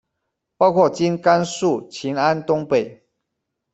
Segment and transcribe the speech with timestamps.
[0.57, 3.05] 包括今甘肃秦安东北。